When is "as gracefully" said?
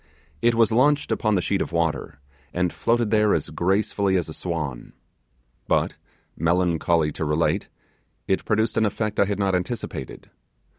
3.35-4.15